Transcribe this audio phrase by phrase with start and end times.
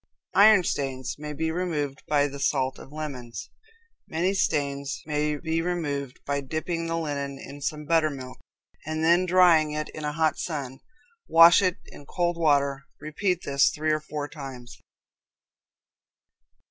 [0.33, 3.51] Iron Stains may be removed by the salt of lemons.
[4.07, 8.39] Many stains may be removed by dipping the linen in some buttermilk,
[8.83, 10.79] and then drying it in a hot sun;
[11.27, 14.75] wash it in cold water; repeat this three or four times.